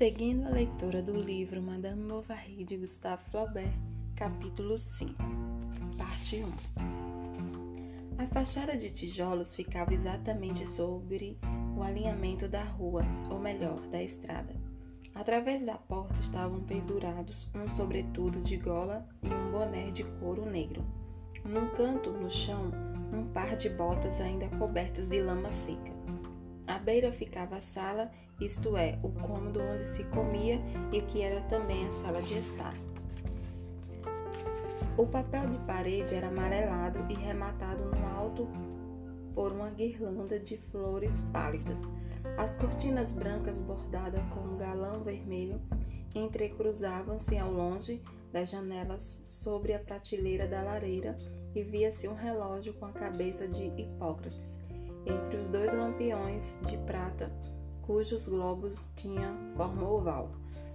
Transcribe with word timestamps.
Seguindo 0.00 0.46
a 0.46 0.48
leitura 0.48 1.02
do 1.02 1.14
livro 1.14 1.60
Madame 1.60 2.08
Bovary 2.08 2.64
de 2.64 2.74
Gustave 2.78 3.22
Flaubert, 3.30 3.70
capítulo 4.16 4.78
5, 4.78 5.12
parte 5.98 6.42
1. 6.42 6.50
A 8.16 8.26
fachada 8.28 8.78
de 8.78 8.88
tijolos 8.88 9.54
ficava 9.54 9.92
exatamente 9.92 10.66
sobre 10.66 11.36
o 11.76 11.82
alinhamento 11.82 12.48
da 12.48 12.62
rua, 12.62 13.02
ou 13.28 13.38
melhor, 13.38 13.78
da 13.88 14.02
estrada. 14.02 14.54
Através 15.14 15.66
da 15.66 15.74
porta 15.74 16.18
estavam 16.18 16.62
pendurados 16.62 17.50
um 17.54 17.68
sobretudo 17.76 18.40
de 18.40 18.56
gola 18.56 19.06
e 19.22 19.28
um 19.28 19.52
boné 19.52 19.90
de 19.90 20.04
couro 20.18 20.46
negro. 20.46 20.82
Num 21.44 21.68
canto, 21.76 22.10
no 22.10 22.30
chão, 22.30 22.70
um 23.12 23.30
par 23.34 23.54
de 23.54 23.68
botas 23.68 24.18
ainda 24.18 24.48
cobertas 24.56 25.10
de 25.10 25.20
lama 25.20 25.50
seca. 25.50 25.92
À 26.66 26.78
beira 26.78 27.12
ficava 27.12 27.56
a 27.56 27.60
sala, 27.60 28.10
isto 28.40 28.76
é, 28.76 28.98
o 29.02 29.10
cômodo 29.10 29.60
onde 29.60 29.86
se 29.86 30.04
comia 30.04 30.60
e 30.92 31.00
que 31.02 31.22
era 31.22 31.40
também 31.42 31.86
a 31.86 31.92
sala 31.92 32.22
de 32.22 32.38
estar. 32.38 32.74
O 34.96 35.06
papel 35.06 35.48
de 35.48 35.58
parede 35.58 36.14
era 36.14 36.28
amarelado 36.28 36.98
e 37.08 37.14
rematado 37.14 37.84
no 37.84 38.06
alto 38.18 38.48
por 39.34 39.52
uma 39.52 39.70
guirlanda 39.70 40.38
de 40.38 40.56
flores 40.56 41.22
pálidas. 41.32 41.78
As 42.36 42.54
cortinas 42.54 43.12
brancas 43.12 43.60
bordadas 43.60 44.22
com 44.34 44.40
um 44.40 44.56
galão 44.58 45.02
vermelho 45.02 45.60
entrecruzavam-se 46.14 47.38
ao 47.38 47.50
longe 47.50 48.02
das 48.32 48.50
janelas 48.50 49.22
sobre 49.26 49.72
a 49.74 49.78
prateleira 49.78 50.46
da 50.46 50.62
lareira 50.62 51.16
e 51.54 51.62
via-se 51.62 52.08
um 52.08 52.14
relógio 52.14 52.74
com 52.74 52.86
a 52.86 52.92
cabeça 52.92 53.46
de 53.48 53.64
Hipócrates 53.64 54.60
entre 55.06 55.38
os 55.38 55.48
dois 55.48 55.72
lampiões 55.72 56.56
de 56.66 56.76
prata, 56.78 57.32
cujos 57.90 58.28
globos 58.28 58.88
tinham 58.94 59.50
forma 59.56 59.82
oval. 59.82 60.30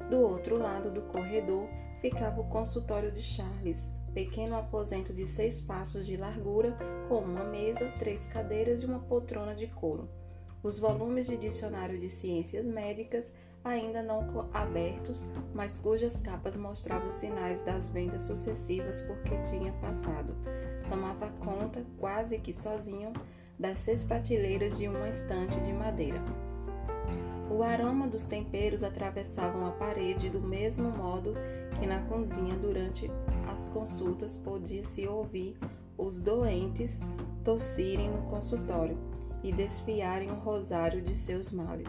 Do 0.09 0.17
outro 0.17 0.57
lado 0.57 0.91
do 0.91 1.01
corredor 1.03 1.65
ficava 2.01 2.41
o 2.41 2.49
consultório 2.49 3.09
de 3.09 3.21
Charles, 3.21 3.89
pequeno 4.13 4.57
aposento 4.57 5.13
de 5.13 5.25
seis 5.25 5.61
passos 5.61 6.05
de 6.05 6.17
largura, 6.17 6.77
com 7.07 7.19
uma 7.19 7.45
mesa, 7.45 7.89
três 7.97 8.27
cadeiras 8.27 8.83
e 8.83 8.85
uma 8.85 8.99
poltrona 8.99 9.55
de 9.55 9.65
couro. 9.65 10.09
Os 10.61 10.77
volumes 10.77 11.27
de 11.27 11.37
dicionário 11.37 11.97
de 11.97 12.09
ciências 12.09 12.65
médicas, 12.65 13.31
ainda 13.63 14.03
não 14.03 14.49
abertos, 14.53 15.23
mas 15.53 15.79
cujas 15.79 16.19
capas 16.19 16.57
mostravam 16.57 17.09
sinais 17.09 17.61
das 17.61 17.87
vendas 17.87 18.23
sucessivas 18.23 18.99
porque 19.03 19.41
tinha 19.43 19.71
passado, 19.79 20.35
tomava 20.89 21.29
conta, 21.39 21.81
quase 21.97 22.37
que 22.39 22.53
sozinho, 22.53 23.13
das 23.57 23.79
seis 23.79 24.03
prateleiras 24.03 24.77
de 24.77 24.89
uma 24.89 25.07
estante 25.07 25.57
de 25.61 25.71
madeira. 25.71 26.21
O 27.49 27.61
aroma 27.61 28.07
dos 28.07 28.25
temperos 28.25 28.81
atravessavam 28.81 29.67
a 29.67 29.71
parede 29.71 30.29
do 30.29 30.41
mesmo 30.41 30.89
modo 30.89 31.33
que 31.79 31.85
na 31.85 32.01
cozinha 32.05 32.55
durante 32.55 33.09
as 33.51 33.67
consultas 33.67 34.35
podia-se 34.35 35.07
ouvir 35.07 35.57
os 35.97 36.19
doentes 36.19 36.99
tossirem 37.43 38.09
no 38.09 38.23
consultório 38.23 38.97
e 39.43 39.51
desfiarem 39.51 40.31
o 40.31 40.35
rosário 40.35 41.01
de 41.01 41.15
seus 41.15 41.51
males. 41.51 41.87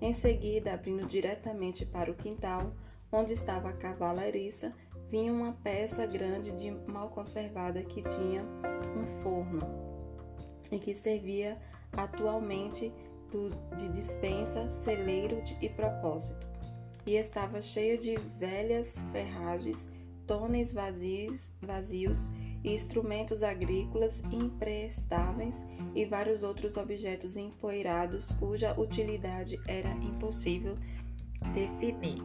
Em 0.00 0.12
seguida, 0.12 0.74
abrindo 0.74 1.06
diretamente 1.06 1.86
para 1.86 2.10
o 2.10 2.14
quintal, 2.14 2.72
onde 3.10 3.32
estava 3.32 3.70
a 3.70 3.72
cavalariça, 3.72 4.74
vinha 5.08 5.32
uma 5.32 5.52
peça 5.52 6.04
grande 6.04 6.50
de 6.52 6.70
mal 6.90 7.08
conservada 7.10 7.82
que 7.82 8.02
tinha 8.02 8.42
um 8.42 9.22
forno 9.22 9.60
e 10.70 10.78
que 10.78 10.94
servia 10.96 11.56
atualmente 11.92 12.92
do, 13.30 13.50
de 13.76 13.88
dispensa, 13.88 14.70
celeiro 14.84 15.42
e 15.60 15.68
propósito, 15.68 16.46
e 17.06 17.16
estava 17.16 17.60
cheia 17.62 17.96
de 17.96 18.16
velhas 18.38 18.96
ferragens, 19.12 19.88
tonéis 20.26 20.72
vazios, 20.72 21.52
vazios 21.62 22.26
e 22.64 22.74
instrumentos 22.74 23.42
agrícolas 23.42 24.22
imprestáveis 24.32 25.54
e 25.94 26.04
vários 26.04 26.42
outros 26.42 26.76
objetos 26.76 27.36
empoeirados 27.36 28.32
cuja 28.32 28.78
utilidade 28.78 29.60
era 29.68 29.90
impossível 29.90 30.76
definir. 31.54 32.22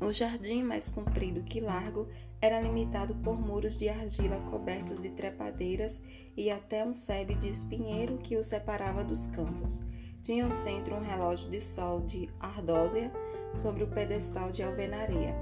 O 0.00 0.12
jardim, 0.12 0.62
mais 0.62 0.88
comprido 0.88 1.42
que 1.42 1.60
largo, 1.60 2.08
era 2.40 2.60
limitado 2.60 3.14
por 3.16 3.38
muros 3.38 3.78
de 3.78 3.88
argila 3.88 4.36
cobertos 4.50 5.02
de 5.02 5.10
trepadeiras 5.10 6.00
e 6.36 6.50
até 6.50 6.84
um 6.84 6.94
sebe 6.94 7.34
de 7.34 7.48
espinheiro 7.48 8.16
que 8.18 8.36
o 8.36 8.42
separava 8.42 9.04
dos 9.04 9.26
campos. 9.28 9.80
Tinha 10.22 10.44
no 10.44 10.50
centro 10.50 10.94
um 10.94 11.00
relógio 11.00 11.50
de 11.50 11.60
sol 11.60 12.00
de 12.00 12.30
ardósia 12.40 13.12
sobre 13.54 13.84
o 13.84 13.88
pedestal 13.88 14.50
de 14.50 14.62
alvenaria. 14.62 15.34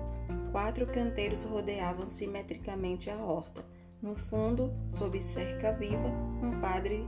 Quatro 0.51 0.87
canteiros 0.87 1.45
rodeavam 1.45 2.07
simetricamente 2.07 3.11
a 3.11 3.17
horta. 3.17 3.65
No 4.03 4.17
fundo, 4.17 4.73
sob 4.89 5.21
cerca 5.21 5.73
viva, 5.73 6.09
um 6.43 6.61
padre 6.61 7.07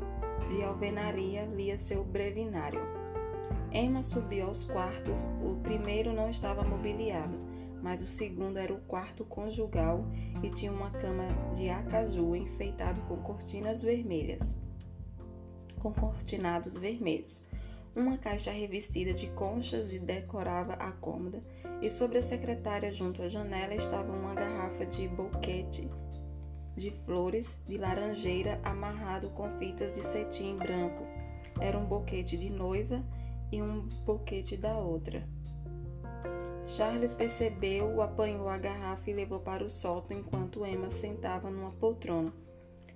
de 0.49 0.63
alvenaria 0.63 1.45
lia 1.47 1.79
seu 1.79 2.05
brevinário. 2.05 2.81
Emma 3.73 4.03
subiu 4.03 4.47
aos 4.47 4.65
quartos. 4.67 5.25
O 5.43 5.61
primeiro 5.63 6.13
não 6.13 6.29
estava 6.29 6.63
mobiliado 6.63 7.39
mas 7.83 8.03
o 8.03 8.07
segundo 8.07 8.59
era 8.59 8.73
o 8.73 8.81
quarto 8.83 9.25
conjugal 9.25 10.05
e 10.43 10.51
tinha 10.51 10.73
uma 10.73 10.91
cama 10.91 11.27
de 11.55 11.69
acaju 11.69 12.37
enfeitado 12.37 13.01
com 13.03 13.17
cortinas 13.19 13.83
vermelhas, 13.83 14.55
com 15.79 15.93
cortinados 15.93 16.77
vermelhos. 16.77 17.47
Uma 17.95 18.19
caixa 18.19 18.53
revestida 18.53 19.13
de 19.13 19.27
conchas 19.29 19.93
e 19.93 19.99
decorava 19.99 20.75
a 20.75 20.93
cômoda, 20.93 21.43
e 21.83 21.91
sobre 21.91 22.19
a 22.19 22.23
secretária 22.23 22.93
junto 22.93 23.23
à 23.23 23.29
janela 23.29 23.75
estava 23.75 24.13
uma 24.13 24.35
garrafa 24.35 24.87
de 24.87 25.09
boquete 25.09 25.89
de 26.77 26.91
flores 27.05 27.59
de 27.67 27.77
laranjeira 27.77 28.61
amarrado 28.65 29.29
com 29.31 29.51
fitas 29.59 29.95
de 29.95 30.05
cetim 30.05 30.57
branco. 30.57 31.05
Era 31.61 31.79
um 31.79 31.85
boquete 31.85 32.39
de 32.39 32.49
noiva 32.49 33.05
e 33.53 33.61
um 33.61 33.87
boquete 34.05 34.57
da 34.57 34.79
outra. 34.79 35.29
Charles 36.67 37.15
percebeu, 37.15 38.01
apanhou 38.01 38.49
a 38.49 38.59
garrafa 38.59 39.11
e 39.11 39.15
levou 39.15 39.41
para 39.41 39.65
o 39.65 39.71
sótão 39.71 40.17
enquanto 40.17 40.65
Emma 40.65 40.91
sentava 40.91 41.51
numa 41.51 41.71
poltrona. 41.73 42.33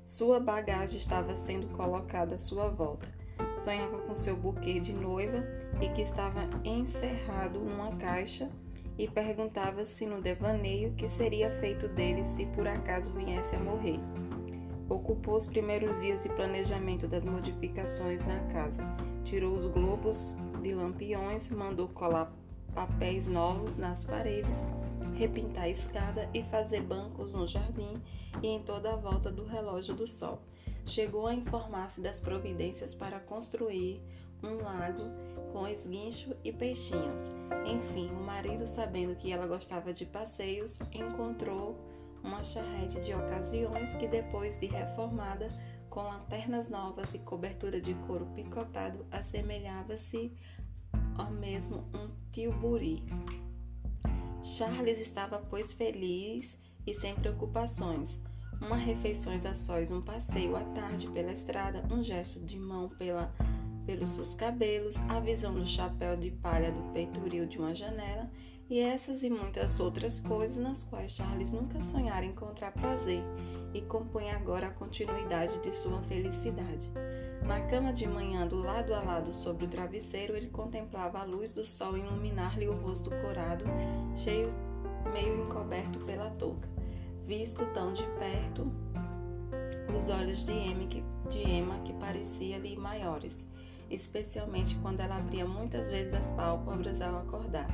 Sua 0.04 0.38
bagagem 0.38 0.98
estava 0.98 1.34
sendo 1.34 1.66
colocada 1.68 2.34
à 2.34 2.38
sua 2.38 2.68
volta. 2.68 3.08
Sonhava 3.58 3.98
com 3.98 4.14
seu 4.14 4.36
buquê 4.36 4.78
de 4.78 4.92
noiva 4.92 5.44
e 5.80 5.88
que 5.88 6.02
estava 6.02 6.48
encerrado 6.64 7.58
numa 7.58 7.96
caixa 7.96 8.48
e 8.96 9.08
perguntava-se 9.08 10.06
no 10.06 10.20
devaneio 10.20 10.92
que 10.92 11.08
seria 11.08 11.50
feito 11.58 11.88
dele 11.88 12.22
se 12.24 12.46
por 12.46 12.66
acaso 12.68 13.10
viesse 13.10 13.56
a 13.56 13.58
morrer. 13.58 13.98
Ocupou 14.88 15.36
os 15.36 15.46
primeiros 15.46 16.00
dias 16.00 16.22
de 16.22 16.28
planejamento 16.28 17.08
das 17.08 17.24
modificações 17.24 18.24
na 18.26 18.38
casa. 18.52 18.82
Tirou 19.24 19.54
os 19.54 19.66
globos 19.66 20.36
de 20.62 20.74
lampiões, 20.74 21.50
mandou 21.50 21.88
colar 21.88 22.30
papéis 22.74 23.28
novos 23.28 23.76
nas 23.76 24.04
paredes, 24.04 24.64
repintar 25.14 25.64
a 25.64 25.68
escada 25.68 26.28
e 26.34 26.42
fazer 26.44 26.82
bancos 26.82 27.34
no 27.34 27.46
jardim 27.46 27.94
e 28.42 28.48
em 28.48 28.62
toda 28.62 28.92
a 28.92 28.96
volta 28.96 29.30
do 29.30 29.44
relógio 29.44 29.94
do 29.94 30.06
sol. 30.06 30.42
Chegou 30.84 31.26
a 31.26 31.34
informar-se 31.34 32.00
das 32.00 32.20
providências 32.20 32.94
para 32.94 33.20
construir 33.20 34.02
um 34.42 34.56
lago 34.56 35.02
com 35.52 35.66
esguincho 35.66 36.34
e 36.44 36.52
peixinhos. 36.52 37.32
Enfim, 37.64 38.10
o 38.10 38.22
marido, 38.22 38.66
sabendo 38.66 39.14
que 39.14 39.32
ela 39.32 39.46
gostava 39.46 39.94
de 39.94 40.04
passeios, 40.04 40.78
encontrou 40.92 41.78
uma 42.22 42.42
charrete 42.42 43.00
de 43.00 43.14
ocasiões 43.14 43.94
que, 43.94 44.08
depois 44.08 44.58
de 44.58 44.66
reformada, 44.66 45.48
com 45.88 46.02
lanternas 46.02 46.68
novas 46.68 47.14
e 47.14 47.18
cobertura 47.18 47.80
de 47.80 47.94
couro 48.06 48.26
picotado, 48.34 49.06
assemelhava-se 49.12 50.32
ou 51.18 51.30
mesmo 51.30 51.84
um 51.94 52.08
tilburi. 52.32 53.02
Charles 54.42 55.00
estava, 55.00 55.38
pois, 55.38 55.72
feliz 55.72 56.58
e 56.86 56.94
sem 56.94 57.14
preocupações. 57.14 58.20
Uma 58.60 58.76
refeição 58.76 59.34
a 59.44 59.54
sós, 59.54 59.90
um 59.90 60.00
passeio 60.00 60.56
à 60.56 60.60
tarde 60.60 61.08
pela 61.08 61.32
estrada, 61.32 61.82
um 61.92 62.02
gesto 62.02 62.40
de 62.40 62.56
mão 62.56 62.88
pela, 62.90 63.32
pelos 63.84 64.10
seus 64.10 64.34
cabelos, 64.34 64.96
a 65.08 65.18
visão 65.20 65.54
do 65.54 65.66
chapéu 65.66 66.16
de 66.16 66.30
palha 66.30 66.70
do 66.70 66.92
peitoril 66.92 67.46
de 67.46 67.58
uma 67.58 67.74
janela 67.74 68.30
e 68.68 68.80
essas 68.80 69.22
e 69.22 69.30
muitas 69.30 69.78
outras 69.78 70.20
coisas 70.20 70.56
nas 70.56 70.82
quais 70.84 71.12
Charles 71.12 71.52
nunca 71.52 71.82
sonhara 71.82 72.24
encontrar 72.24 72.72
prazer 72.72 73.22
e 73.74 73.82
compunha 73.82 74.36
agora 74.36 74.68
a 74.68 74.70
continuidade 74.70 75.60
de 75.62 75.72
sua 75.72 76.00
felicidade. 76.02 76.90
Na 77.42 77.60
cama 77.60 77.92
de 77.92 78.06
manhã, 78.06 78.46
do 78.46 78.62
lado 78.62 78.94
a 78.94 79.02
lado 79.02 79.32
sobre 79.32 79.66
o 79.66 79.68
travesseiro, 79.68 80.34
ele 80.34 80.48
contemplava 80.48 81.18
a 81.18 81.24
luz 81.24 81.52
do 81.52 81.66
sol 81.66 81.96
iluminar-lhe 81.98 82.66
o 82.68 82.72
rosto 82.72 83.10
corado, 83.10 83.64
cheio, 84.16 84.48
meio 85.12 85.44
encoberto 85.44 85.98
pela 86.00 86.30
touca. 86.30 86.68
Visto 87.26 87.66
tão 87.74 87.92
de 87.92 88.02
perto, 88.18 88.70
os 89.94 90.08
olhos 90.08 90.46
de 90.46 90.52
Emma 90.52 90.86
que, 90.86 91.04
de 91.28 91.38
Emma 91.38 91.80
que 91.80 91.92
parecia-lhe 91.94 92.76
maiores. 92.76 93.34
especialmente 93.90 94.74
quando 94.76 95.00
ela 95.00 95.18
abria 95.18 95.46
muitas 95.46 95.90
vezes 95.90 96.12
as 96.14 96.26
pálpebras 96.30 97.00
ao 97.00 97.18
acordar. 97.18 97.68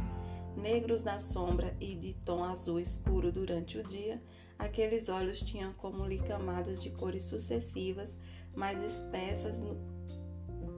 Negros 0.61 1.03
na 1.03 1.19
sombra 1.19 1.75
e 1.81 1.95
de 1.95 2.13
tom 2.23 2.45
azul 2.45 2.79
escuro 2.79 3.33
durante 3.33 3.79
o 3.79 3.83
dia, 3.83 4.21
aqueles 4.59 5.09
olhos 5.09 5.41
tinham 5.41 5.73
como 5.73 6.05
lhe 6.05 6.19
camadas 6.19 6.83
de 6.83 6.91
cores 6.91 7.25
sucessivas, 7.25 8.19
mais 8.55 8.79
espessas 8.83 9.59
no, 9.63 9.75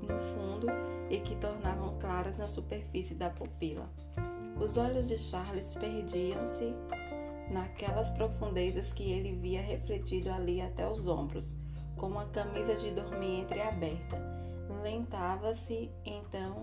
no 0.03 0.21
fundo 0.35 0.69
e 1.11 1.19
que 1.19 1.35
tornavam 1.35 1.99
claras 1.99 2.39
na 2.39 2.47
superfície 2.47 3.15
da 3.15 3.29
pupila. 3.29 3.91
Os 4.61 4.77
olhos 4.77 5.09
de 5.09 5.19
Charles 5.19 5.75
perdiam-se 5.75 6.73
naquelas 7.51 8.09
profundezas 8.11 8.93
que 8.93 9.11
ele 9.11 9.33
via 9.33 9.61
refletido 9.61 10.31
ali 10.31 10.61
até 10.61 10.89
os 10.89 11.09
ombros, 11.09 11.57
com 11.97 12.07
uma 12.07 12.27
camisa 12.27 12.77
de 12.77 12.93
dormir 12.93 13.41
entreaberta. 13.41 14.42
Lentava-se, 14.83 15.91
então 16.05 16.63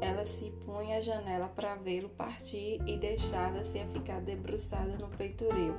ela 0.00 0.24
se 0.24 0.50
punha 0.64 0.98
à 0.98 1.00
janela 1.00 1.48
para 1.48 1.74
vê-lo 1.74 2.08
partir 2.10 2.80
e 2.86 2.96
deixava-se 2.96 3.80
a 3.80 3.86
ficar 3.88 4.20
debruçada 4.20 4.96
no 4.96 5.08
peitoril, 5.08 5.74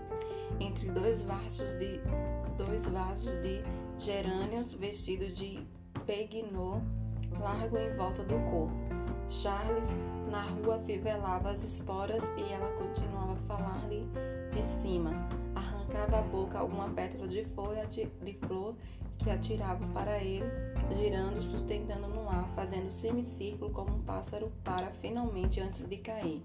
entre 0.60 0.92
dois 0.92 1.24
vasos 1.24 1.78
de 1.78 2.01
dois 2.57 2.88
vasos 2.89 3.42
de 3.42 3.62
gerânios 4.00 4.74
vestidos 4.74 5.36
de 5.38 5.66
peguinô 6.06 6.81
largo 7.39 7.78
em 7.78 7.95
volta 7.95 8.24
do 8.24 8.36
corpo. 8.51 8.75
Charles 9.30 9.89
na 10.30 10.42
rua 10.42 10.80
fivelava 10.86 11.51
as 11.51 11.63
esporas 11.63 12.24
e 12.38 12.51
ela 12.51 12.69
continuava 12.78 13.34
a 13.34 13.48
falar-lhe 13.48 14.06
de 14.51 14.66
cima. 14.81 15.12
Arrancava 15.88 16.19
a 16.19 16.22
boca 16.22 16.60
alguma 16.60 16.89
pétala 16.89 17.28
de 17.28 17.45
folha 17.56 17.86
de 17.88 18.34
flor 18.45 18.75
que 19.18 19.30
atirava 19.30 19.86
para 19.88 20.22
ele, 20.22 20.45
girando, 20.95 21.42
sustentando 21.42 22.07
no 22.07 22.30
ar, 22.30 22.48
fazendo 22.56 22.92
semicírculo 22.92 23.72
como 23.72 23.95
um 23.95 24.01
pássaro 24.01 24.51
para, 24.63 24.92
finalmente, 24.92 25.62
antes 25.62 25.88
de 25.88 25.98
cair, 25.98 26.44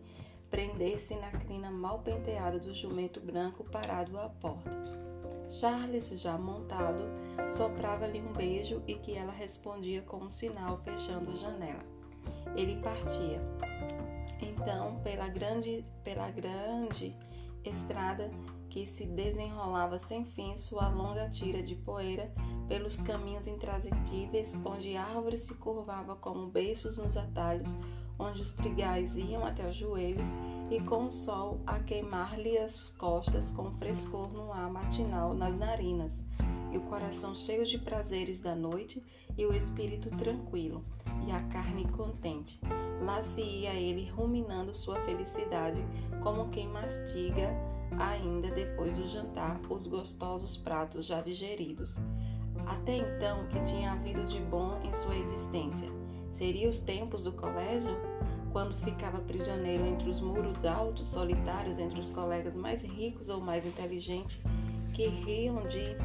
prender-se 0.49 1.15
na 1.17 1.31
crina 1.31 1.71
mal 1.71 1.99
penteada 1.99 2.59
do 2.59 2.73
jumento 2.73 3.21
branco 3.21 3.65
parado 3.65 4.19
à 4.19 4.29
porta. 4.29 4.71
Charles, 5.49 6.09
já 6.11 6.39
montado, 6.39 7.03
soprava-lhe 7.56 8.21
um 8.21 8.33
beijo 8.33 8.81
e 8.87 8.94
que 8.94 9.17
ela 9.17 9.33
respondia 9.33 10.03
com 10.03 10.19
um 10.19 10.31
sinal, 10.31 10.79
fechando 10.79 11.33
a 11.33 11.35
janela. 11.35 11.85
Ele 12.56 12.81
partia. 12.81 13.41
Então, 14.41 15.00
pela 15.03 15.29
grande, 15.29 15.85
pela 16.03 16.31
grande 16.31 17.15
estrada 17.65 18.31
que 18.72 18.86
se 18.86 19.04
desenrolava 19.04 19.98
sem 19.98 20.24
fim, 20.24 20.56
sua 20.56 20.88
longa 20.88 21.28
tira 21.28 21.62
de 21.62 21.74
poeira 21.74 22.32
pelos 22.66 22.98
caminhos 23.02 23.46
intransitíveis, 23.46 24.58
onde 24.64 24.96
árvores 24.96 25.42
se 25.42 25.54
curvavam 25.54 26.16
como 26.16 26.46
beiços 26.46 26.96
nos 26.96 27.14
atalhos, 27.14 27.69
onde 28.19 28.40
os 28.40 28.54
trigais 28.54 29.14
iam 29.14 29.44
até 29.44 29.69
os 29.69 29.76
joelhos, 29.76 30.26
e 30.70 30.80
com 30.80 31.04
o 31.04 31.10
sol 31.10 31.60
a 31.66 31.80
queimar-lhe 31.80 32.56
as 32.56 32.80
costas 32.92 33.50
com 33.50 33.70
frescor 33.72 34.32
no 34.32 34.50
ar 34.50 34.70
matinal 34.70 35.34
nas 35.34 35.58
narinas, 35.58 36.24
e 36.72 36.78
o 36.78 36.82
coração 36.82 37.34
cheio 37.34 37.64
de 37.64 37.78
prazeres 37.78 38.40
da 38.40 38.54
noite, 38.54 39.02
e 39.36 39.44
o 39.44 39.54
espírito 39.54 40.10
tranquilo, 40.16 40.84
e 41.26 41.30
a 41.30 41.42
carne 41.44 41.86
contente. 41.88 42.58
Lá 43.04 43.22
se 43.22 43.40
ia 43.40 43.74
ele 43.74 44.10
ruminando 44.10 44.74
sua 44.74 44.96
felicidade, 45.00 45.82
como 46.22 46.48
quem 46.48 46.66
mastiga, 46.69 47.50
ainda 47.98 48.50
depois 48.50 48.96
do 48.96 49.08
jantar, 49.08 49.60
os 49.69 49.86
gostosos 49.86 50.56
pratos 50.56 51.04
já 51.06 51.20
digeridos. 51.20 51.96
Até 52.66 52.96
então, 52.96 53.46
que 53.48 53.60
tinha 53.64 53.92
havido 53.92 54.24
de 54.24 54.40
bom 54.40 54.78
em 54.82 54.92
sua 54.92 55.16
existência? 55.16 55.88
Seria 56.32 56.69
os 56.69 56.80
tempos 56.80 57.24
do 57.24 57.32
colégio? 57.32 57.96
Quando 58.52 58.74
ficava 58.84 59.19
prisioneiro 59.19 59.86
entre 59.86 60.10
os 60.10 60.20
muros 60.20 60.64
altos, 60.64 61.08
solitários, 61.08 61.78
entre 61.78 61.98
os 61.98 62.10
colegas 62.10 62.54
mais 62.54 62.82
ricos 62.82 63.28
ou 63.28 63.40
mais 63.40 63.64
inteligentes, 63.64 64.38
que 64.92 65.06
riam 65.06 65.66
de 65.69 65.96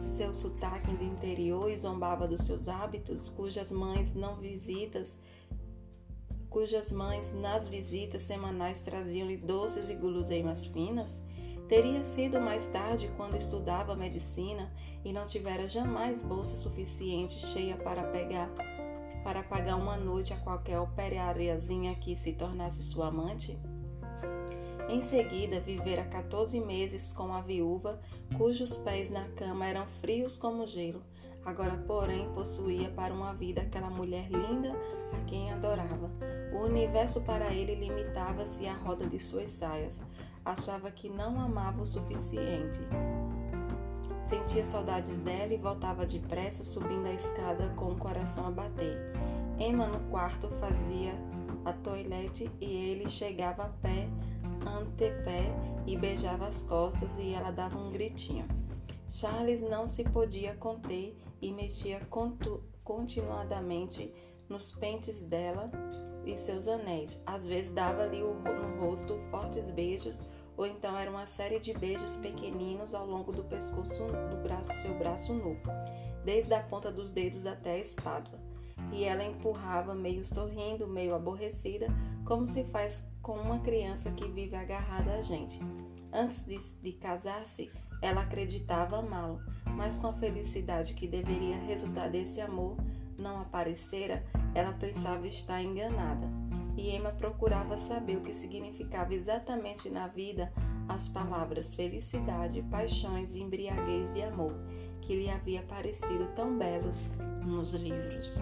seu 0.00 0.34
sotaque 0.34 0.90
do 0.92 1.04
interior 1.04 1.70
e 1.70 1.76
zombava 1.76 2.26
dos 2.26 2.42
seus 2.42 2.68
hábitos, 2.68 3.28
cujas 3.28 3.70
mães 3.70 4.14
não 4.14 4.36
visitas, 4.36 5.18
cujas 6.48 6.90
mães 6.90 7.32
nas 7.34 7.68
visitas 7.68 8.22
semanais 8.22 8.80
traziam-lhe 8.82 9.36
doces 9.36 9.88
e 9.88 9.94
guloseimas 9.94 10.66
finas, 10.66 11.20
teria 11.68 12.02
sido 12.02 12.40
mais 12.40 12.66
tarde 12.68 13.10
quando 13.16 13.36
estudava 13.36 13.94
medicina 13.94 14.72
e 15.04 15.12
não 15.12 15.26
tivera 15.26 15.68
jamais 15.68 16.22
bolsa 16.22 16.56
suficiente 16.56 17.38
cheia 17.46 17.76
para 17.76 18.02
pegar 18.04 18.50
para 19.22 19.42
pagar 19.42 19.76
uma 19.76 19.96
noite 19.96 20.32
a 20.32 20.36
qualquer 20.38 20.78
operariazinha 20.78 21.94
que 21.94 22.16
se 22.16 22.32
tornasse 22.32 22.82
sua 22.82 23.08
amante? 23.08 23.58
Em 24.90 25.02
seguida, 25.02 25.60
vivera 25.60 26.02
14 26.02 26.58
meses 26.58 27.12
com 27.12 27.32
a 27.32 27.40
viúva, 27.40 28.00
cujos 28.36 28.76
pés 28.78 29.08
na 29.08 29.22
cama 29.36 29.64
eram 29.64 29.86
frios 30.00 30.36
como 30.36 30.66
gelo. 30.66 31.00
Agora, 31.44 31.76
porém, 31.86 32.28
possuía 32.34 32.90
para 32.90 33.14
uma 33.14 33.32
vida 33.32 33.60
aquela 33.60 33.88
mulher 33.88 34.28
linda 34.28 34.72
a 35.12 35.24
quem 35.26 35.52
adorava. 35.52 36.10
O 36.52 36.64
universo 36.64 37.20
para 37.20 37.54
ele 37.54 37.76
limitava-se 37.76 38.66
à 38.66 38.74
roda 38.74 39.06
de 39.06 39.20
suas 39.20 39.50
saias. 39.50 40.02
Achava 40.44 40.90
que 40.90 41.08
não 41.08 41.40
amava 41.40 41.82
o 41.82 41.86
suficiente. 41.86 42.80
Sentia 44.24 44.66
saudades 44.66 45.18
dela 45.18 45.54
e 45.54 45.56
voltava 45.56 46.04
depressa, 46.04 46.64
subindo 46.64 47.06
a 47.06 47.14
escada 47.14 47.68
com 47.76 47.92
o 47.92 47.96
coração 47.96 48.48
a 48.48 48.50
bater. 48.50 48.98
Emma 49.56 49.86
no 49.86 50.00
quarto 50.10 50.48
fazia 50.58 51.14
a 51.64 51.72
toilette 51.72 52.50
e 52.60 52.64
ele 52.64 53.08
chegava 53.08 53.64
a 53.64 53.68
pé 53.68 54.08
antepé 54.66 55.44
e 55.86 55.96
beijava 55.96 56.46
as 56.46 56.64
costas 56.64 57.10
e 57.18 57.32
ela 57.32 57.50
dava 57.50 57.78
um 57.78 57.90
gritinho. 57.90 58.46
Charles 59.08 59.60
não 59.62 59.88
se 59.88 60.04
podia 60.04 60.54
conter 60.54 61.16
e 61.42 61.52
mexia 61.52 62.00
continuadamente 62.84 64.12
nos 64.48 64.72
pentes 64.72 65.24
dela 65.24 65.70
e 66.24 66.36
seus 66.36 66.68
anéis. 66.68 67.20
Às 67.26 67.46
vezes 67.46 67.72
dava-lhe 67.72 68.20
no 68.20 68.80
rosto 68.80 69.18
fortes 69.30 69.70
beijos, 69.70 70.24
ou 70.56 70.66
então 70.66 70.96
era 70.96 71.10
uma 71.10 71.26
série 71.26 71.60
de 71.60 71.72
beijos 71.72 72.16
pequeninos 72.16 72.94
ao 72.94 73.06
longo 73.06 73.32
do 73.32 73.44
pescoço 73.44 74.04
do 74.30 74.42
braço, 74.42 74.72
seu 74.82 74.94
braço 74.98 75.32
nu, 75.32 75.56
desde 76.24 76.52
a 76.52 76.62
ponta 76.62 76.90
dos 76.90 77.10
dedos 77.12 77.46
até 77.46 77.72
a 77.72 77.78
espádua. 77.78 78.39
E 78.92 79.04
ela 79.04 79.24
empurrava, 79.24 79.94
meio 79.94 80.24
sorrindo, 80.24 80.86
meio 80.86 81.14
aborrecida, 81.14 81.86
como 82.24 82.46
se 82.46 82.64
faz 82.64 83.06
com 83.22 83.32
uma 83.32 83.58
criança 83.60 84.10
que 84.10 84.26
vive 84.28 84.56
agarrada 84.56 85.12
a 85.12 85.22
gente. 85.22 85.60
Antes 86.12 86.44
de, 86.44 86.58
de 86.82 86.92
casar-se, 86.92 87.70
ela 88.02 88.22
acreditava 88.22 88.98
amá-lo, 88.98 89.40
mas 89.76 89.98
com 89.98 90.08
a 90.08 90.12
felicidade 90.14 90.94
que 90.94 91.06
deveria 91.06 91.56
resultar 91.58 92.08
desse 92.08 92.40
amor 92.40 92.76
não 93.18 93.40
aparecera, 93.40 94.24
ela 94.54 94.72
pensava 94.72 95.26
estar 95.26 95.62
enganada. 95.62 96.26
E 96.76 96.96
Emma 96.96 97.10
procurava 97.10 97.76
saber 97.78 98.16
o 98.16 98.22
que 98.22 98.32
significava 98.32 99.14
exatamente 99.14 99.90
na 99.90 100.06
vida 100.06 100.52
as 100.88 101.08
palavras 101.08 101.74
felicidade, 101.74 102.62
paixões 102.62 103.34
e 103.34 103.40
embriaguez 103.40 104.12
de 104.12 104.22
amor, 104.22 104.54
que 105.10 105.16
lhe 105.16 105.28
havia 105.28 105.60
parecido 105.62 106.24
tão 106.36 106.56
belos 106.56 107.08
nos 107.44 107.74
livros. 107.74 108.36